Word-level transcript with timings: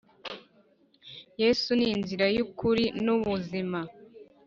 Yesu 1.41 1.69
ni 1.77 1.85
inzira, 1.93 2.25
ukuri, 2.45 2.85
n’ubuzima 3.03 3.79